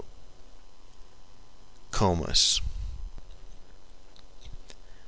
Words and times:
Comus. 1.91 2.59